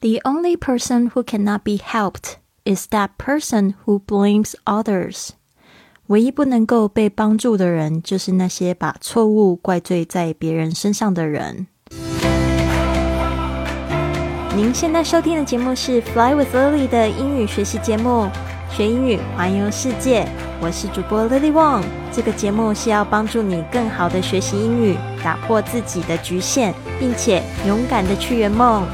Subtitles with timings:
[0.00, 5.30] The only person who cannot be helped is that person who blames others.
[6.06, 11.66] 唯一不能够被帮助的人，就是那些把错误怪罪在别人身上的人。
[14.54, 18.28] 您现在收听的节目是《Fly with Lily》的英语学习节目，
[18.70, 20.28] 学英语环游世界。
[20.60, 21.82] 我是主播 Lily Wong。
[22.12, 28.86] 这个节目是要帮助你更好的学习英语，打破自己的局限，并且勇敢的去圆梦。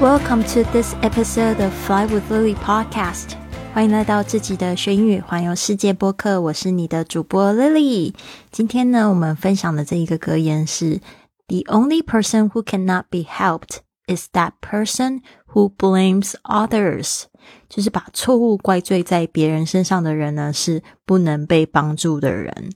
[0.00, 3.32] Welcome to this episode of Fly with Lily podcast。
[3.72, 8.14] 欢迎来到自己的学英语环游世界播客，我是你的主播 Lily。
[8.50, 11.00] 今天呢，我们分享的这一个格言是：
[11.48, 15.20] The only person who cannot be helped is that person
[15.52, 17.24] who blames others。
[17.68, 22.70] 就是把错误怪罪在别人身上的人呢，是不能被帮助的人。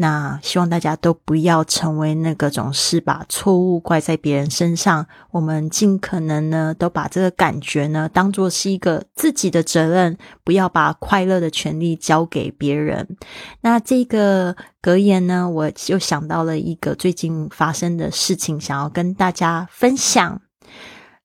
[0.00, 5.04] 那希望大家都不要成为那个总是把错误怪在别人身上。
[5.32, 13.16] 我们尽可能呢，都把这个感觉呢，当做是一个自己的责任，不要把快乐的权利交给别人。
[13.62, 20.40] 那这个格言呢，我就想到了一个最近发生的事情，想要跟大家分享。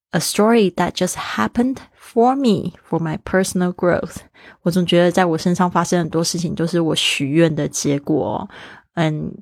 [0.09, 4.16] A story that just happened for me for my personal growth。
[4.62, 8.48] 我总觉得在我身上发生很多事情，都是我许愿的结果。
[8.94, 9.32] And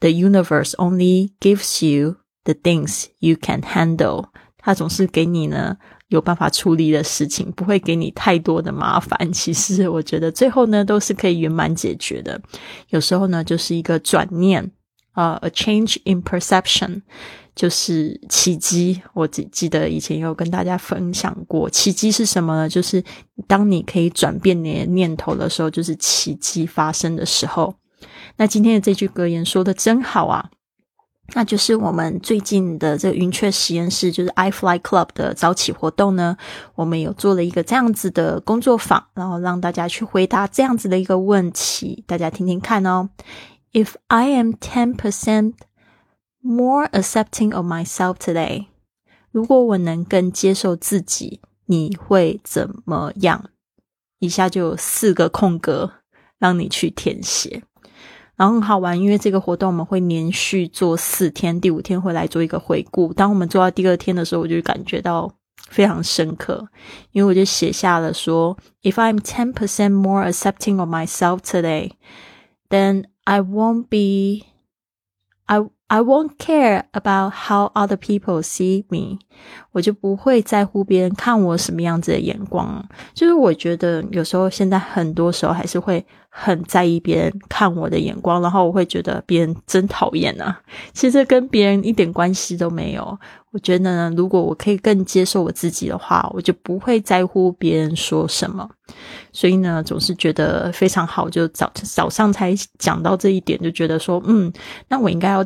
[0.00, 4.26] the universe only gives you the things you can handle。
[4.58, 5.76] 它总是给你呢
[6.08, 9.32] 有办法处理的事情，不会给你太多的麻烦。
[9.32, 12.40] 其实我觉得最后呢都是可以圆满解决的。
[12.88, 14.72] 有时候呢就是一个转念
[15.12, 17.02] 啊，a change in perception。
[17.55, 22.69] 就是奇迹，我记记得以前有跟大家分享过，奇迹是什么呢？
[22.69, 23.03] 就是
[23.47, 27.75] 当你可以转变你的念头的时候，就是奇迹发生的时候。
[28.37, 30.49] 那今天的这句格言说的真好啊！
[31.33, 36.35] 那就是我们最近的这个云雀实验室，就是 iFly Club 的早起活动呢，
[36.75, 43.09] 我们有做了一个这样子的工作坊，然后让大家去回答这样子的一个问题，大家听听看哦。
[43.71, 45.53] If I am ten percent
[46.43, 48.65] More accepting of myself today。
[49.31, 53.45] 如果我能更接受自己，你会怎么样？
[54.17, 55.93] 以下就有四个空格
[56.39, 57.61] 让你去填写，
[58.35, 63.13] 然后很好玩，因为这个活动我们会连续做四天，第五天会来做一个回顾。
[63.13, 65.31] 当我们做到第二天的时候，我就感觉到
[65.69, 66.67] 非常深刻，
[67.11, 71.91] 因为我就写下了说：If I'm ten percent more accepting of myself today,
[72.67, 74.47] then I won't be
[75.45, 75.69] I.
[75.91, 79.19] I won't care about how other people see me，
[79.73, 82.87] 我就不会在乎别人看我什么样子的眼光。
[83.13, 90.61] 就是我觉得有时候现在很多时候还是会很在意别人看我的眼光，然后我会觉得别人真讨厌啊。
[90.93, 93.19] 其实跟别人一点关系都没有。
[93.51, 98.65] 我觉得呢，如果我可以更接受我自己的话，我就不会在乎别人说什么。
[99.33, 101.29] 所以呢，总是觉得非常好。
[101.29, 104.51] 就早早上才讲到这一点，就觉得说，嗯，
[104.87, 105.43] 那我应该要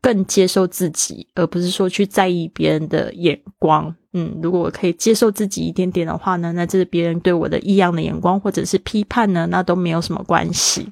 [0.00, 3.94] 更接受自己，而不是说去在意别人的眼光。
[4.12, 10.88] 嗯，如果我可以接受自己一点点的话呢，那这是别人对我的异样的眼光或者是批判呢，那都没有什么关系。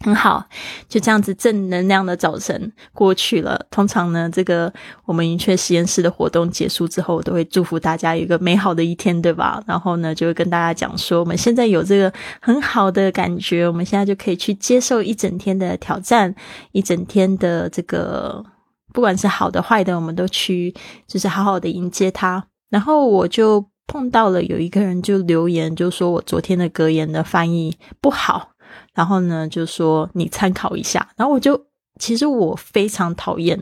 [0.00, 0.44] 很好，
[0.88, 3.60] 就这样子正能量的早晨过去了。
[3.70, 4.72] 通常呢，这个
[5.04, 9.60] 我们云雀实验室的活动结束之后，我都会祝福大家有一个美好的一天，对吧？
[9.66, 16.32] 然后呢，就会跟大家讲说，我们现在有这个很好的感觉，我们现在就可以去接受一整天的挑战，
[16.70, 18.44] 一整天的这个
[18.92, 20.72] 不管是好的坏的，我们都去
[21.08, 22.44] 就是好好的迎接它。
[22.70, 28.50] 然后我就碰到了有一个人就留言，就说我昨天的格言的翻译不好。
[28.98, 31.08] 然后呢，就说你参考一下。
[31.16, 31.56] 然后我就，
[32.00, 33.56] 其实我非常讨厌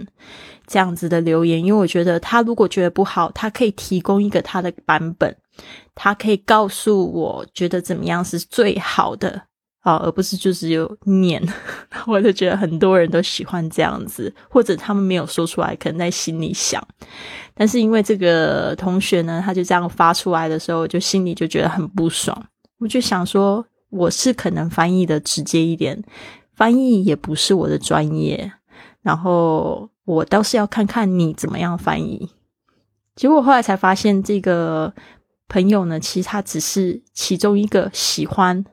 [0.67, 5.37] 这样子的留言，因为我觉得他如果觉得不好，他可以提供一个他的版本，
[5.95, 9.43] 他可以告诉我觉得怎么样是最好的
[9.83, 11.47] 啊，而不是就只有念。
[12.09, 16.83] 我就觉得很多人都喜欢这样子，或者他们没有说出来，可能在心里想。
[17.55, 22.47] 但是因为这个同学呢，他就这样发出来的时候，我就心里就觉得很不爽。
[22.79, 23.63] 我就想说。
[23.97, 26.03] 我是可能翻译的直接一点，
[26.55, 28.53] 翻译也不是我的专业，
[29.03, 32.31] 然后我倒是要看看你怎么样翻译。
[33.15, 34.93] 结果后来才发现，这个
[35.49, 38.65] 朋友呢，其实他只是其中一个喜欢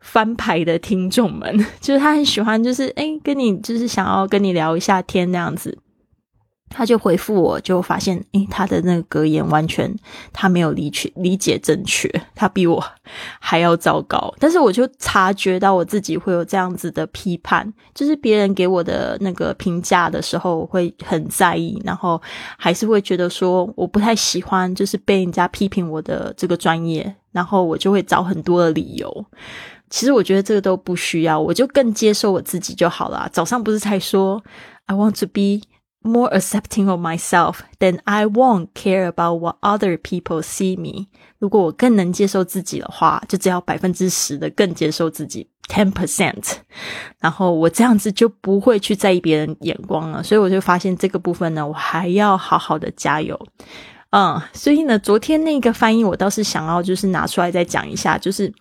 [0.00, 5.78] 翻牌的听众们， 就是他很喜欢，就是诶跟你就是想要跟你聊一下天那样子。
[6.70, 9.94] 他就回复我，就发现，诶，他的那个格言完全
[10.32, 12.82] 他没有理解理解正确，他比我
[13.38, 14.34] 还要糟糕。
[14.40, 22.20] 但是我就察觉到我自己会有这样子的批判，就是别人给我的那个评价的时候，我会很在意，然后
[22.58, 29.26] 还是会觉得说我不太喜欢，就是被人家批评我的这个专业，然后我就会找很多的理由。
[29.90, 33.28] 其实我觉得这个都不需要，我就更接受我自己就好了。
[33.32, 34.42] 早上不是才说
[34.86, 35.68] I want to be。
[36.04, 41.08] More accepting of myself, then I won't care about what other people see me.
[41.38, 46.52] 如果我更能接受自己的话，就只要百分之十的更接受自己，ten percent，
[47.20, 50.22] 然后我这样子就不会去在意别人眼光了。
[50.22, 53.38] 所以我就发现这个部分呢，我还要好好的加油。
[54.10, 58.52] 嗯，所以呢，昨天那个翻译我倒是想要就是拿出来再讲一下，就是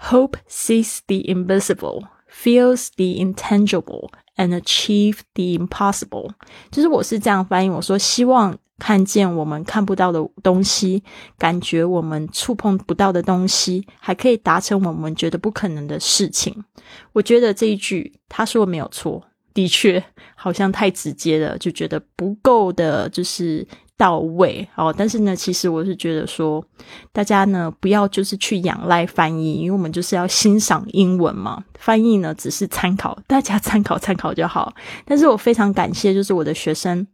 [0.00, 4.10] hope sees the invisible, feels the intangible。
[4.40, 6.30] And achieve the impossible，
[6.70, 7.68] 就是我是这样翻译。
[7.68, 11.04] 我说希望看见我们看不到的东西，
[11.36, 16.64] 感觉我们触碰不到的东西，还可以达成我们觉得不可能的事情。
[17.12, 19.22] 我觉得这一句他说没有错，
[19.52, 20.02] 的确
[20.34, 23.68] 好像太直接了，就觉得不够的，就是。
[24.00, 26.64] 到位哦，但是呢，其实我是觉得说，
[27.12, 31.62] 大家呢不要就是去仰赖翻译，因为我们就是要欣赏英文嘛。
[31.78, 34.72] 翻译呢只是参考，大家参考参考就好。
[35.04, 37.06] 但是我非常感谢，就是我的学生，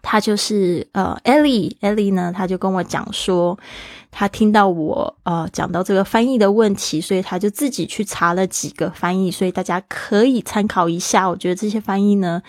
[0.00, 3.58] 他就是呃，Ellie，Ellie 呢，他就跟我讲说，
[4.10, 11.28] 他听到我呃讲到这个翻译的问题，所以他就自己去查了几个翻译，所以大家可以参考一下。
[11.28, 12.42] 我觉得这些翻译呢。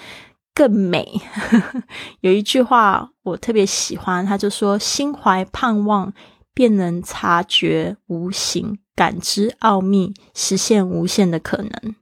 [0.54, 1.22] 更美，
[2.22, 6.14] 有一句话我特别喜欢，他就说：“心怀盼望，
[6.54, 11.96] 便能察觉无形，感知奥秘，实现无限的可能。”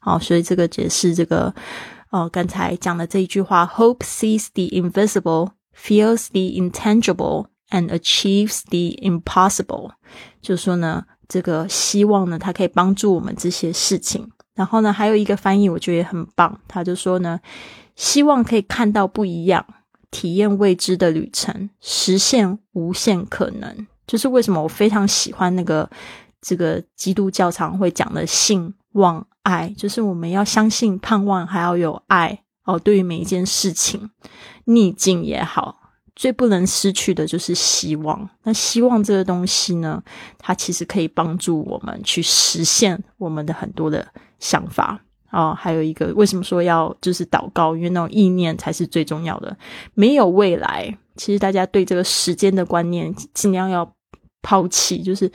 [0.00, 1.54] 好，所以这个解释这个
[2.10, 9.92] 哦，刚才讲的这一句话：“Hope sees the invisible, feels the intangible, and achieves the impossible。”
[10.40, 14.30] 就说呢，这个希望呢，它可以帮助我们这些事情。
[14.58, 16.60] 然后呢，还有一个翻译，我觉得也很棒。
[16.66, 17.38] 他就说呢，
[17.94, 19.64] 希望可以看到不一样，
[20.10, 23.86] 体验未知的旅程，实现无限可能。
[24.04, 25.88] 就是为什么我非常喜欢那个
[26.40, 32.76] 这个基督教常会讲的信望爱，就是我们要相信、盼望，还要有爱哦。
[32.76, 34.10] 对于每一件事情，
[34.64, 35.76] 逆境也好。
[36.16, 38.28] 最不能失去的就是希望。
[38.42, 40.02] 那希望这个东西呢，
[40.36, 44.04] 它其实可以帮助我们去实现我们的很多的
[44.38, 45.00] 想法
[45.30, 45.54] 啊。
[45.54, 47.76] 还有一个，为什么说要就是祷告？
[47.76, 49.56] 因为那种意念才是最重要的。
[49.94, 53.90] 没有未来，其实大家对这个时间的观念尽量要
[54.42, 55.02] 抛弃。
[55.02, 55.30] 就是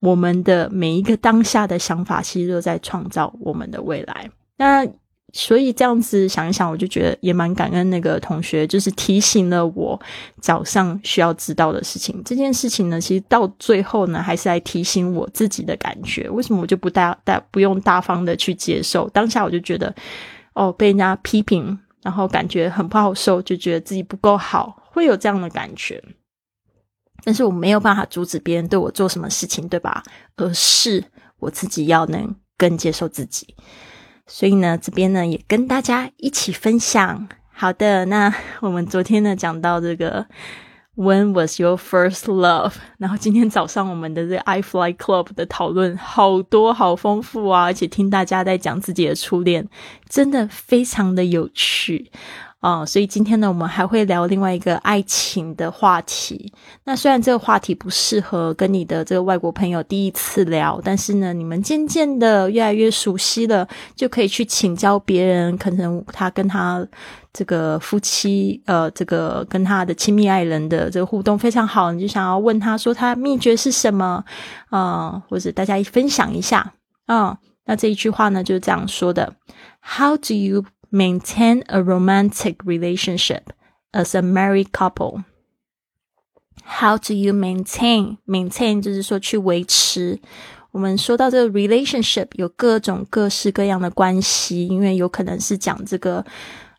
[0.00, 4.30] 我们的每一个当下的想法，其实都在创造我们的未来。
[4.56, 4.86] 那。
[5.34, 9.98] 所以这样子想一想，我就觉得也蛮感恩那个同学，就是提醒了我
[10.40, 12.22] 早上需要知道的事情。
[12.22, 16.28] 这件事情呢，其实到最后呢，还是来提醒我自己的感觉。
[16.28, 19.08] 为什么我就不大大不用大方的去接受？
[19.08, 19.94] 当下我就觉得，
[20.52, 26.02] 哦，被人家批评，然后感觉很不好受，就觉得自己不够好，会有这样的感觉。
[27.24, 30.02] 但是我没有办法阻止别人对我做什么事情，对吧？
[30.36, 31.02] 而是
[31.38, 33.54] 我自己要能更接受自己。
[34.26, 37.28] 所以呢，这边呢也跟大家一起分享。
[37.52, 40.26] 好的，那我们昨天呢讲到这个
[40.96, 42.74] When was your first love？
[42.98, 47.64] 然后今天早上我们的这个 I Fly Club 的讨论好多，好丰富啊！
[47.64, 49.68] 而且听大家在讲自己的初恋，
[50.08, 52.10] 真的非常的有趣。
[52.62, 56.52] 啊，所以今天呢，我们还会聊另外一个爱情的话题。
[56.84, 63.66] 那虽然这个话题不适合跟你的这个外国朋友第一次聊，但是呢，你们渐渐的越来越熟悉了，
[63.96, 65.58] 就可以去请教别人。
[65.58, 66.86] 可能他跟他
[67.32, 74.24] 这个夫妻，呃，这个跟他的亲密爱人的这个互动非常好，你就想要问他说他秘诀是什么
[74.70, 75.20] 啊？
[75.28, 76.72] 或者大家分享一下
[77.06, 77.36] 啊？
[77.64, 79.34] 那这一句话呢，就是这样说的
[79.80, 80.64] ：How do you?
[80.91, 83.51] you？maintain a romantic relationship
[83.91, 85.23] as a married couple.
[86.63, 88.17] How do you maintain?
[88.25, 90.19] Maintain 就是说去维持。
[90.71, 96.23] 我们说到这个 relationship 有各种各式各样的关系，因为有可能是讲这个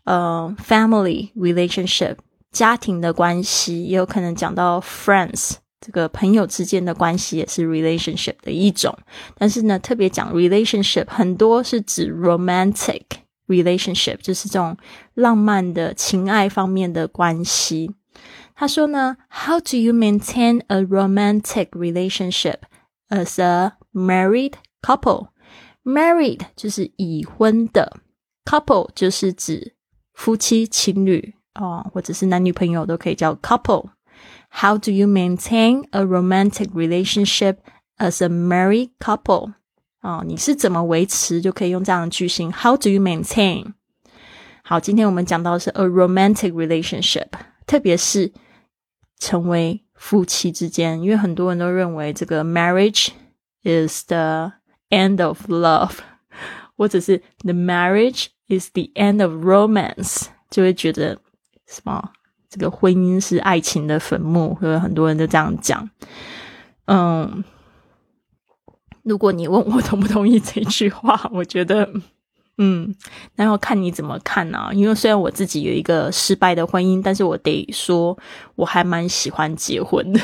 [0.05, 2.17] 呃 family relationship
[2.53, 8.97] 家庭的关系，也有可能讲到 friends 这个朋友之间的关系也是 relationship 的一种。
[9.37, 13.03] 但是呢，特别讲 relationship 很多是指 romantic。
[13.47, 14.77] relationship 就是这种
[15.15, 17.95] 浪漫的情爱方面的关系。
[18.55, 22.59] 他说呢，How do you maintain a romantic relationship
[23.09, 28.01] as a married couple？Married 就是已婚的，
[28.45, 29.75] couple 就是指
[30.13, 37.59] 夫妻、情侣哦，或者是男女朋友都可以叫 couple。How do you maintain a romantic relationship
[37.99, 39.53] as a married couple？
[40.04, 41.40] 哦，你是怎么维持？
[41.40, 42.52] 就可以用这样的句型。
[42.52, 43.74] How do you maintain？
[44.62, 47.28] 好，今天我们讲到是 a romantic relationship，
[47.66, 48.34] 特别是
[49.18, 53.12] 成为夫妻之间，因为很多人都认为这个 marriage
[53.64, 54.52] is the
[54.90, 56.00] end of love，
[56.76, 61.18] 或者是 the marriage is the end of romance，就会觉得
[61.66, 62.12] 什么
[62.50, 65.90] 这个婚姻是爱情的坟墓，所以很多人都这样讲。
[66.88, 67.42] 嗯，
[69.04, 71.90] 如果你问我同不同意这句话，我觉得，
[72.58, 72.94] 嗯，
[73.36, 74.70] 那要看你怎么看呢？
[74.74, 78.18] 因为虽然我自己有一个失败的婚姻，但是我得说，
[78.56, 80.20] 我还蛮喜欢结婚的。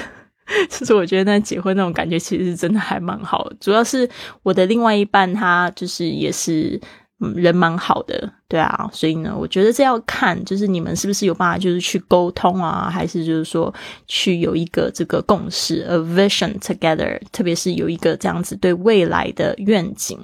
[0.69, 3.51] 其 实我觉得那结婚那种感觉，其实真的还蛮好。
[3.59, 4.09] 主要是
[4.41, 6.79] 我的另外一半，他就是也是
[7.20, 8.90] 人蛮好的，对啊。
[8.92, 13.74] 所以呢，我觉得这要看，就是你们是不是有办法，就是去沟通啊，还是就是说
[14.08, 17.20] 去有一个这个共识，a vision together。
[17.32, 20.18] 特别是有一个这样子对未来的愿景。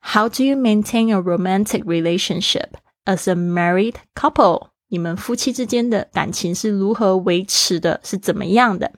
[0.00, 2.70] How do you maintain a romantic relationship
[3.04, 4.68] as a married couple？
[4.88, 8.00] 你们夫妻之间的感情是如何维持的？
[8.02, 8.92] 是怎么样的？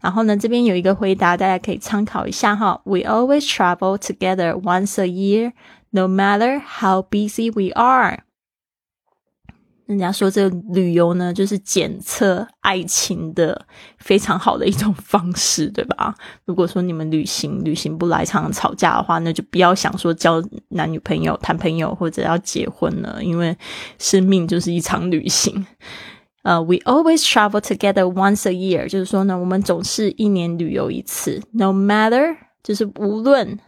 [0.00, 2.80] 然后呢，这边有一个回答，大家可以参考一下哈。
[2.84, 5.52] We always travel together once a year,
[5.94, 8.24] no matter how busy we are.
[9.86, 13.66] 人家说这个旅游呢，就是检测爱情的
[13.98, 16.14] 非常好的一种方式，对吧？
[16.46, 23.54] 如果说你们旅行旅行不来，常常吵架的话，那就不要想说交男女朋友、谈朋友或者要结婚了，因为
[23.98, 25.66] 生命就是一场旅行。
[26.44, 31.42] 呃，we always travel together once a year，就是说呢，我们总是一年旅游一次。
[31.52, 33.58] No matter，就是无论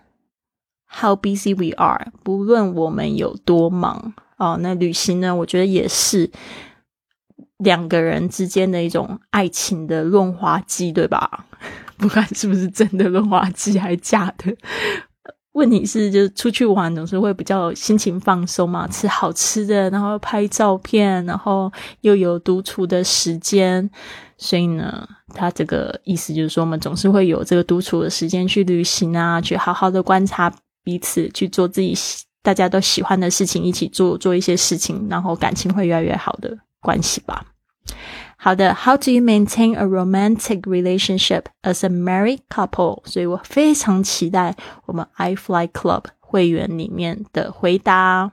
[0.88, 4.14] how busy we are，不论我们有多忙。
[4.36, 5.34] 哦，那旅行呢？
[5.34, 6.30] 我觉得也是
[7.58, 11.46] 两个人之间的一种爱情的润滑剂，对吧？
[11.96, 14.54] 不管是不是真的润滑剂，还是假的。
[15.52, 23.88] 问题是，就是出去玩总是会比较心情放松嘛，吃好吃的，然后拍照片，然后又有独处的时间。
[24.36, 30.52] 所以呢，他这个意思就是说，我们总是会有这个独处的时间去旅行啊，去好好的观察
[30.86, 31.92] 彼此，去做自己。
[32.42, 37.44] 大家都喜欢的事情，一起做做一些事情，然后感情会越来越好的关系吧。
[38.36, 43.02] 好的，How do you maintain a romantic relationship as a married couple？
[43.04, 48.30] 所以我非常期待我们 iFly Club 会员里面的回答。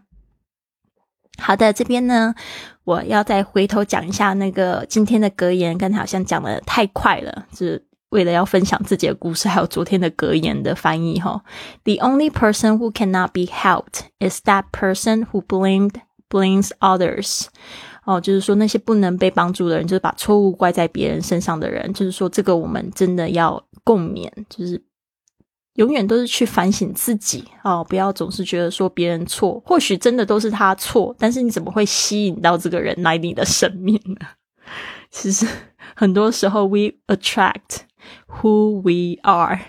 [1.40, 2.36] 好的，这边呢，
[2.84, 7.88] 我要再回头讲一下那个今天的格言，刚才好像讲的太快了，是。
[8.14, 11.44] 为了要分享自己的故事，还有昨天的格言的翻译哈。
[11.84, 15.96] The only person who cannot be helped is that person who blamed
[16.30, 17.48] blames others。
[18.06, 21.92] 哦，就是说那些不能被帮助的人，就是把错误怪在别人身上的人。
[21.94, 24.82] 就是说，这个我们真的要共勉，就是
[25.76, 34.28] 永远都是去反省自己哦，不要总是觉得说别人错，或许真的都是他错，但是你怎么会吸引到这个人来你的生命呢？
[35.10, 35.48] 其实
[35.96, 37.84] 很多时候，we attract。
[38.28, 39.60] Who we are,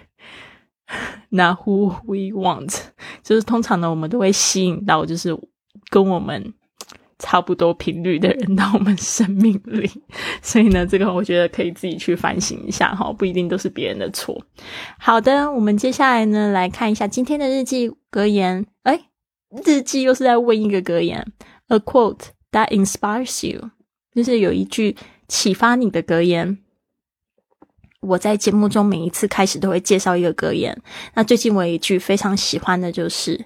[1.31, 2.81] not who we want，
[3.23, 5.37] 就是通常呢，我们都会吸引到就是
[5.91, 6.55] 跟我们
[7.19, 9.91] 差不多频率的人到我们生命里。
[10.43, 14.43] 所以呢，这个我觉得可以自己去反省一下哈，不一定都是别人的错。
[14.99, 18.67] 好的，我们接下来呢来看一下今天的日记格言。
[18.83, 19.09] 哎，
[19.65, 21.33] 日记又是在问一个格言
[21.69, 23.71] ，a quote that inspires you，
[24.15, 24.97] 就是有一句
[25.29, 26.59] 启发你的格言。
[28.04, 30.82] 我在节目中每一次开始都会介绍一个格言。
[31.14, 33.46] 那最近我有一句非常喜欢的就是，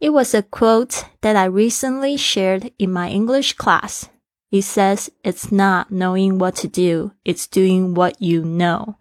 [0.00, 4.04] It was a quote that I recently shared in my English class.
[4.50, 8.96] It says, "It's not knowing what to do; it's doing what you know."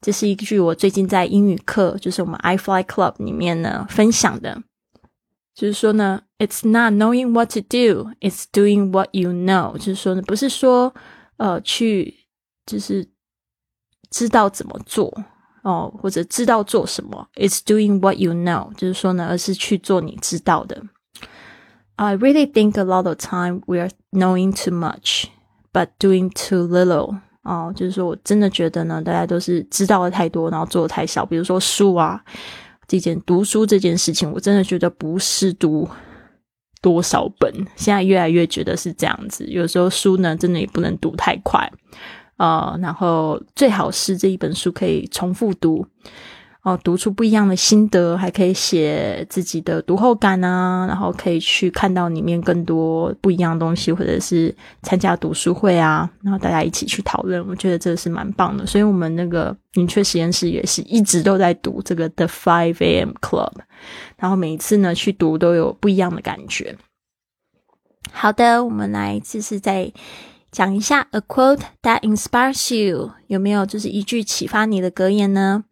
[0.00, 4.62] 这是一句我最近在英语课，就是我们 iFly Club 里面呢分享的。
[5.54, 9.76] 就是说呢，It's not knowing what to do; it's doing what you know.
[9.78, 10.94] 就是说呢，不是说
[11.38, 12.14] 呃去
[12.66, 13.08] 就是。
[14.13, 15.11] 知道怎么做
[15.63, 20.83] 哦，或者知道做什么，It's doing what you know，就是说呢，而是去做你知道的。
[21.95, 25.25] I really think a lot of time we are knowing too much,
[25.71, 27.17] but doing too little。
[27.41, 31.25] 哦，就是说我真的觉得呢，大家都是知道的太多，然后做的太少。
[31.25, 32.23] 比如说书啊，
[32.87, 35.89] 这件读书这件事情，我真的觉得不是读
[36.81, 39.45] 多少本，现在越来越觉得是这样子。
[39.47, 41.71] 有时候书呢，真的也不能读太快。
[42.37, 45.85] 呃，然后最好是这一本书可以重复读，
[46.63, 58.65] 哦，读出不一样的心得，还可以写自己的读后感啊，然后可以去看到里面更多不一样的东西，或者是参加读书会啊，然后大家一起去讨论，我觉得这是蛮棒的。
[58.65, 63.11] 所以，我们那个明确实验室也是一直都在读这个 The Five A.M.
[63.21, 63.51] Club，
[64.17, 66.75] 然后每一次呢去读都有不一样的感觉。
[68.11, 69.91] 好的，我们来就是再
[70.52, 75.64] 讲一下 A quote that inspires you，有没有就是一句启发你的格言呢？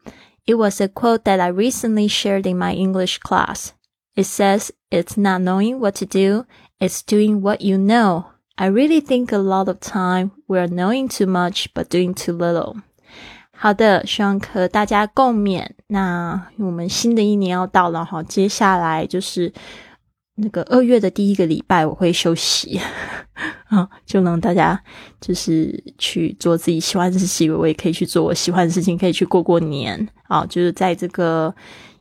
[0.45, 3.71] It was a quote that I recently shared in my English class.
[4.15, 6.45] It says, It's not knowing what to do,
[6.79, 8.27] it's doing what you know.
[8.57, 12.77] I really think a lot of time we're knowing too much but doing too little.
[13.51, 15.67] 好的，希望和大家共勉。
[15.89, 19.53] 那我们新的一年要到了哈，接下来就是
[20.37, 22.81] 那个二月的第一个礼拜，我会休息
[23.72, 24.78] 啊，就能大家
[25.22, 30.46] 就是去做自己喜欢的事情，我也可以去做我喜欢的事情，可以去过过年啊。
[30.46, 31.56] 就是在这个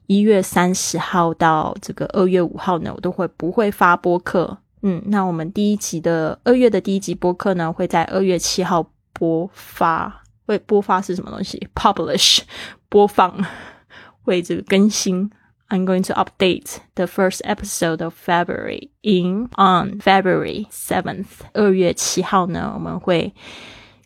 [0.08, 4.58] 一月三十号到这个二月五号呢，我都会不会发播客。
[4.82, 10.24] 嗯，那我们第一集的二月的第一集播客呢，会在二月七号播发。
[10.46, 12.40] 会播发是什么东西？Publish
[12.88, 13.46] 播放
[14.24, 15.30] 会这个更新。
[15.69, 23.33] I'm going to update the first episode of February in on February seventh，二月七号呢，我们会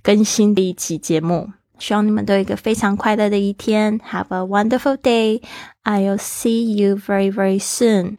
[0.02, 1.52] 更新第一期节目。
[1.78, 4.00] 希望你们都有一个非常快乐的一天。
[4.00, 5.42] Have a wonderful day.
[5.84, 8.18] I'll see you very very soon.